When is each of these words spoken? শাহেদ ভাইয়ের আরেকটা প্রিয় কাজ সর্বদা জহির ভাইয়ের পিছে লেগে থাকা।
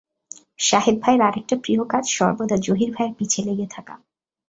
শাহেদ 0.59 0.95
ভাইয়ের 1.03 1.21
আরেকটা 1.27 1.55
প্রিয় 1.63 1.81
কাজ 1.91 2.03
সর্বদা 2.17 2.57
জহির 2.65 2.91
ভাইয়ের 2.95 3.17
পিছে 3.19 3.39
লেগে 3.47 3.67
থাকা। 3.75 3.93